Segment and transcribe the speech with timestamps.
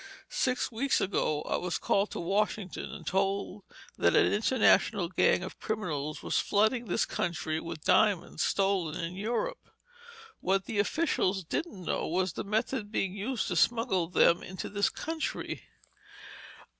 [0.29, 3.61] Six weeks ago I was called to Washington and told
[3.99, 9.69] that an international gang of criminals were flooding this country with diamonds, stolen in Europe.
[10.39, 14.89] What the officials didn't know was the method being used to smuggle them into this
[14.89, 15.65] country.